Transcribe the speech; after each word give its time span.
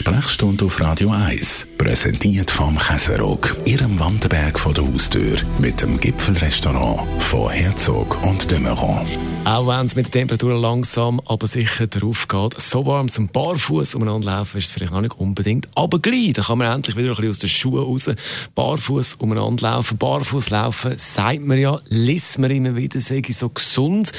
Sprechstunde 0.00 0.64
auf 0.64 0.80
Radio 0.80 1.10
1, 1.10 1.66
präsentiert 1.76 2.50
vom 2.50 2.78
Käserock, 2.78 3.54
Ihrem 3.66 4.00
Wanderberg 4.00 4.58
vor 4.58 4.72
der 4.72 4.90
Haustür, 4.90 5.36
mit 5.58 5.82
dem 5.82 6.00
Gipfelrestaurant 6.00 7.06
von 7.22 7.50
Herzog 7.50 8.16
und 8.24 8.50
de 8.50 8.60
Meuron. 8.60 9.06
Auch 9.44 9.66
wenn 9.66 9.84
es 9.84 9.96
mit 9.96 10.06
der 10.06 10.12
Temperatur 10.12 10.58
langsam, 10.58 11.20
aber 11.26 11.46
sicher 11.46 11.86
darauf 11.86 12.26
geht, 12.28 12.58
so 12.58 12.86
warm 12.86 13.10
zum 13.10 13.28
Barfuß 13.28 13.94
umeinander 13.94 14.38
laufen 14.38 14.56
ist 14.56 14.68
es 14.68 14.72
vielleicht 14.72 14.94
auch 14.94 15.02
nicht 15.02 15.18
unbedingt. 15.18 15.68
Aber 15.74 15.98
gleich, 15.98 16.32
da 16.32 16.44
kann 16.44 16.56
man 16.56 16.72
endlich 16.72 16.96
wieder 16.96 17.10
ein 17.10 17.16
bisschen 17.16 17.30
aus 17.30 17.38
den 17.40 17.50
Schuhen 17.50 17.82
raus, 17.82 18.10
barfuß 18.54 19.16
umeinander 19.16 19.70
laufen. 19.70 19.98
Barfuß 19.98 20.48
laufen, 20.48 20.94
sagt 20.96 21.44
man 21.44 21.58
ja, 21.58 21.78
liest 21.90 22.38
man 22.38 22.50
immer 22.50 22.74
wieder, 22.74 23.02
sage 23.02 23.28
ich 23.28 23.36
so 23.36 23.50
gesund. 23.50 24.12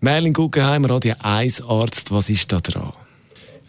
Merlin 0.00 0.32
Guggenheim, 0.32 0.86
Radio 0.86 1.14
1 1.20 1.62
Arzt, 1.62 2.10
was 2.10 2.28
ist 2.30 2.50
da 2.50 2.58
dran? 2.58 2.92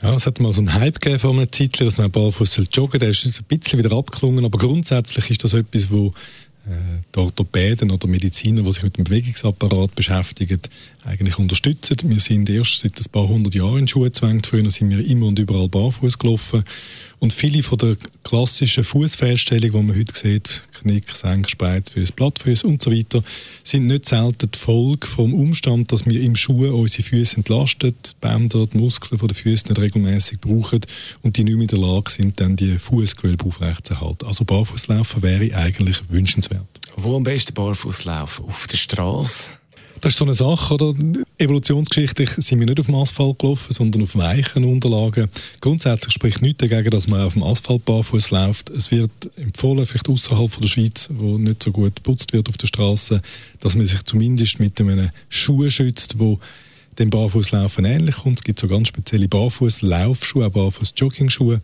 Ja, 0.01 0.15
es 0.15 0.25
hat 0.25 0.39
mal 0.39 0.51
so 0.51 0.61
einen 0.61 0.73
Hype 0.73 0.99
gegeben 0.99 1.19
vor 1.19 1.31
einer 1.31 1.51
Zeit, 1.51 1.79
dass 1.79 1.97
man 1.97 2.09
barfuß 2.09 2.61
joggen 2.71 2.91
soll. 2.93 2.99
Der 2.99 3.09
ist 3.09 3.25
ein 3.25 3.45
bisschen 3.45 3.77
wieder 3.77 3.95
abgeklungen, 3.95 4.43
aber 4.45 4.57
grundsätzlich 4.57 5.29
ist 5.29 5.43
das 5.43 5.53
etwas, 5.53 5.91
wo 5.91 6.07
äh, 6.65 7.01
die 7.13 7.19
Orthopäden 7.19 7.91
oder 7.91 8.07
Mediziner, 8.07 8.63
die 8.63 8.71
sich 8.71 8.81
mit 8.81 8.97
dem 8.97 9.03
Bewegungsapparat 9.03 9.93
beschäftigen, 9.93 10.59
eigentlich 11.05 11.37
unterstützen. 11.37 11.97
Wir 12.03 12.19
sind 12.19 12.49
erst 12.49 12.79
seit 12.79 12.99
ein 12.99 13.11
paar 13.11 13.27
hundert 13.27 13.53
Jahren 13.53 13.79
in 13.79 13.87
Schuhe 13.87 14.05
gezwängt. 14.05 14.47
Früher 14.47 14.67
sind 14.71 14.89
wir 14.89 15.05
immer 15.05 15.27
und 15.27 15.37
überall 15.37 15.69
barfuß 15.69 16.17
gelaufen. 16.17 16.63
Und 17.21 17.33
viele 17.33 17.61
von 17.61 17.77
der 17.77 17.97
klassischen 18.23 18.83
Fußfehlstellungen, 18.83 19.79
die 19.79 19.87
man 19.93 19.95
heute 19.95 20.19
sieht, 20.19 20.63
Knick, 20.79 21.15
Senk, 21.15 21.51
Spreizfüße, 21.51 22.13
Plattfüße 22.13 22.65
und 22.65 22.81
so 22.81 22.91
weiter, 22.91 23.23
sind 23.63 23.85
nicht 23.85 24.09
selten 24.09 24.49
die 24.49 24.57
Folge 24.57 25.05
vom 25.05 25.35
Umstand, 25.35 25.91
dass 25.91 26.07
wir 26.07 26.19
im 26.19 26.35
Schuh 26.35 26.65
unsere 26.65 27.03
Füße 27.03 27.37
entlasten, 27.37 27.93
die 28.03 28.09
Bänder, 28.19 28.65
die 28.65 28.75
Muskeln 28.75 29.19
der 29.19 29.35
Füße 29.35 29.67
nicht 29.67 29.79
regelmäßig 29.79 30.41
brauchen 30.41 30.81
und 31.21 31.37
die 31.37 31.43
nicht 31.43 31.53
mehr 31.53 31.61
in 31.61 31.67
der 31.67 31.77
Lage 31.77 32.09
sind, 32.09 32.39
dann 32.39 32.55
die 32.55 32.79
Fußgewölbe 32.79 33.45
aufrechtzuerhalten. 33.45 34.27
Also 34.27 34.43
Barfußlaufen 34.43 35.21
wäre 35.21 35.55
eigentlich 35.55 35.97
wünschenswert. 36.09 36.65
Wo 36.95 37.17
am 37.17 37.23
besten 37.23 37.53
barfuß 37.53 38.03
laufen? 38.05 38.45
Auf 38.45 38.65
der 38.65 38.77
Straße? 38.77 39.60
Das 40.01 40.13
ist 40.13 40.17
so 40.17 40.25
eine 40.25 40.33
Sache, 40.33 40.73
oder? 40.73 40.95
Evolutionsgeschichtlich 41.37 42.31
sind 42.31 42.59
wir 42.59 42.65
nicht 42.65 42.79
auf 42.79 42.87
dem 42.87 42.95
Asphalt 42.95 43.37
gelaufen, 43.37 43.71
sondern 43.71 44.01
auf 44.01 44.15
weichen 44.15 44.63
Unterlagen. 44.63 45.29
Grundsätzlich 45.61 46.11
spricht 46.11 46.41
nichts 46.41 46.57
dagegen, 46.57 46.89
dass 46.89 47.07
man 47.07 47.21
auf 47.21 47.33
dem 47.33 47.43
Asphalt 47.43 47.85
barfuß 47.85 48.31
läuft. 48.31 48.71
Es 48.71 48.89
wird 48.89 49.11
empfohlen, 49.35 49.85
vielleicht 49.85 50.09
außerhalb 50.09 50.59
der 50.59 50.67
Schweiz, 50.67 51.07
wo 51.13 51.37
nicht 51.37 51.61
so 51.61 51.71
gut 51.71 51.97
geputzt 51.97 52.33
wird 52.33 52.49
auf 52.49 52.57
der 52.57 52.65
Straße, 52.65 53.21
dass 53.59 53.75
man 53.75 53.85
sich 53.85 54.01
zumindest 54.01 54.59
mit 54.59 54.81
einem 54.81 55.11
Schuh 55.29 55.69
schützt, 55.69 56.17
wo 56.17 56.39
dem 56.97 57.11
Barfußlaufen 57.11 57.85
ähnlich 57.85 58.15
kommt. 58.15 58.39
Es 58.39 58.43
gibt 58.43 58.59
so 58.59 58.67
ganz 58.67 58.87
spezielle 58.87 59.27
Barfußlaufschuhe, 59.27 60.47
auch 60.47 60.51
Barfuß-Joggingschuhe 60.51 61.61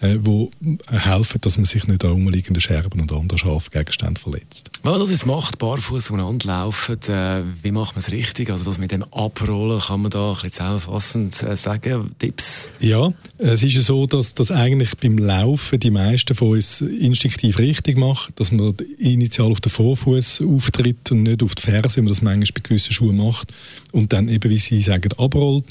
äh, 0.00 0.16
wo 0.20 0.50
helfen, 0.86 1.40
dass 1.40 1.56
man 1.56 1.64
sich 1.64 1.86
nicht 1.86 2.04
an 2.04 2.12
umliegenden 2.12 2.60
Scherben 2.60 3.00
und 3.00 3.12
anderen 3.12 3.38
scharfen 3.38 3.70
Gegenständen 3.72 4.16
verletzt. 4.16 4.70
Wenn 4.82 4.92
man 4.92 5.00
das 5.00 5.10
jetzt 5.10 5.26
macht, 5.26 5.58
barfuß 5.58 6.10
umeinander 6.10 6.46
laufen, 6.46 7.00
äh, 7.08 7.42
wie 7.62 7.72
macht 7.72 7.94
man 7.94 7.98
es 7.98 8.12
richtig? 8.12 8.50
Also 8.50 8.66
das 8.66 8.78
mit 8.78 8.92
dem 8.92 9.04
Abrollen, 9.12 9.80
kann 9.80 10.02
man 10.02 10.10
da 10.10 10.28
ein 10.28 10.34
bisschen 10.34 10.50
zusammenfassend 10.50 11.42
äh, 11.42 11.56
sagen, 11.56 12.10
Tipps? 12.18 12.70
Ja, 12.80 13.12
es 13.38 13.62
ist 13.62 13.74
ja 13.74 13.80
so, 13.80 14.06
dass 14.06 14.34
das 14.34 14.50
eigentlich 14.50 14.96
beim 14.98 15.18
Laufen 15.18 15.80
die 15.80 15.90
meisten 15.90 16.34
von 16.34 16.50
uns 16.50 16.80
instinktiv 16.80 17.58
richtig 17.58 17.96
machen, 17.98 18.32
dass 18.36 18.52
man 18.52 18.74
initial 18.98 19.50
auf 19.50 19.60
den 19.60 19.70
Vorfuß 19.70 20.42
auftritt 20.42 21.10
und 21.10 21.24
nicht 21.24 21.42
auf 21.42 21.54
die 21.54 21.62
Ferse, 21.62 21.96
wie 21.96 22.02
man 22.02 22.08
das 22.10 22.22
manchmal 22.22 22.52
bei 22.54 22.60
gewissen 22.68 22.92
Schuhen 22.92 23.16
macht 23.16 23.52
und 23.92 24.12
dann 24.12 24.28
eben, 24.28 24.48
wie 24.50 24.58
Sie 24.58 24.80
sagen, 24.80 25.12
abrollt. 25.16 25.64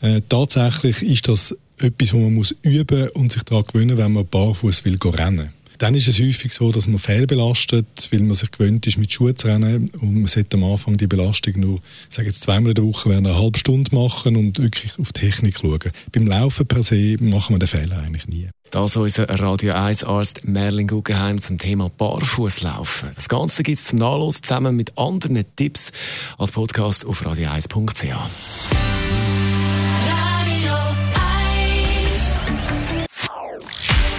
Äh, 0.00 0.22
tatsächlich 0.28 1.02
ist 1.02 1.28
das 1.28 1.54
etwas, 1.82 2.12
was 2.12 2.20
man 2.20 2.34
muss 2.34 2.54
üben 2.62 3.08
und 3.10 3.32
sich 3.32 3.42
daran 3.42 3.64
gewöhnen, 3.66 3.96
wenn 3.96 4.12
man 4.12 4.26
barfuß 4.26 4.84
will 4.84 4.98
rennen. 5.02 5.50
Dann 5.80 5.94
ist 5.94 6.08
es 6.08 6.18
häufig 6.18 6.52
so, 6.52 6.70
dass 6.72 6.86
man 6.86 6.98
fehlbelastet, 6.98 8.08
weil 8.10 8.20
man 8.20 8.34
sich 8.34 8.50
gewöhnt 8.50 8.86
ist, 8.86 8.98
mit 8.98 9.10
Schuhen 9.10 9.34
zu 9.34 9.46
rennen. 9.46 9.88
Und 9.98 10.14
man 10.14 10.26
sollte 10.26 10.58
am 10.58 10.64
Anfang 10.64 10.98
die 10.98 11.06
Belastung 11.06 11.58
nur, 11.58 11.80
sage 12.10 12.28
jetzt 12.28 12.42
zweimal 12.42 12.72
in 12.72 12.74
der 12.74 12.84
Woche, 12.84 13.08
während 13.08 13.26
einer 13.26 13.38
halben 13.38 13.56
Stunde 13.56 13.94
machen 13.94 14.36
und 14.36 14.58
wirklich 14.58 14.98
auf 14.98 15.10
die 15.14 15.20
Technik 15.20 15.56
schauen. 15.58 15.90
Beim 16.12 16.26
Laufen 16.26 16.66
per 16.66 16.82
se 16.82 17.16
machen 17.18 17.54
wir 17.54 17.60
den 17.60 17.68
Fehler 17.68 17.96
eigentlich 17.96 18.28
nie. 18.28 18.50
Das 18.70 18.94
unser 18.94 19.26
Radio 19.30 19.72
1 19.72 20.04
Arzt 20.04 20.44
Merlin 20.44 20.86
Guggenheim 20.86 21.40
zum 21.40 21.56
Thema 21.56 21.88
Barfußlaufen. 21.88 23.12
Das 23.14 23.30
Ganze 23.30 23.62
gibt 23.62 23.78
es 23.78 23.86
zum 23.86 24.00
Nachlesen 24.00 24.42
zusammen 24.42 24.76
mit 24.76 24.98
anderen 24.98 25.42
Tipps 25.56 25.92
als 26.36 26.52
Podcast 26.52 27.06
auf 27.06 27.24
radio1.ch. 27.24 28.99